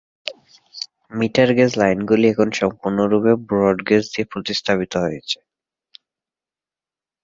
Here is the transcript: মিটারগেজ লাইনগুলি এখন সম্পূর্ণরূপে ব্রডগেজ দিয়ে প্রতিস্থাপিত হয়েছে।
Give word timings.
মিটারগেজ 1.17 1.71
লাইনগুলি 1.81 2.25
এখন 2.29 2.49
সম্পূর্ণরূপে 2.59 3.31
ব্রডগেজ 3.47 4.03
দিয়ে 4.13 4.25
প্রতিস্থাপিত 4.31 4.93
হয়েছে। 5.03 5.37